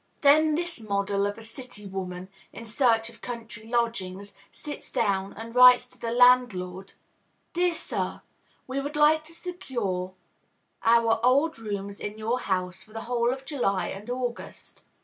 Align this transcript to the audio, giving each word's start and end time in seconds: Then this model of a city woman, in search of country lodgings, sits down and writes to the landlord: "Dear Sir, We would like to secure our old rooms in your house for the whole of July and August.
Then 0.21 0.55
this 0.55 0.79
model 0.79 1.27
of 1.27 1.37
a 1.37 1.43
city 1.43 1.85
woman, 1.85 2.29
in 2.51 2.65
search 2.65 3.07
of 3.11 3.21
country 3.21 3.67
lodgings, 3.67 4.33
sits 4.51 4.91
down 4.91 5.31
and 5.33 5.53
writes 5.53 5.85
to 5.89 5.99
the 5.99 6.09
landlord: 6.11 6.93
"Dear 7.53 7.75
Sir, 7.75 8.21
We 8.65 8.79
would 8.81 8.95
like 8.95 9.23
to 9.25 9.31
secure 9.35 10.15
our 10.81 11.19
old 11.23 11.59
rooms 11.59 11.99
in 11.99 12.17
your 12.17 12.39
house 12.39 12.81
for 12.81 12.93
the 12.93 13.01
whole 13.01 13.31
of 13.31 13.45
July 13.45 13.89
and 13.89 14.09
August. 14.09 14.81